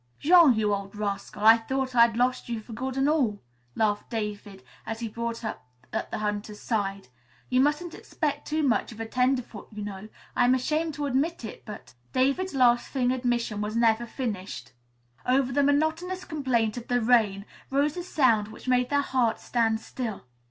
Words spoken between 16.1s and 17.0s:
complaint of the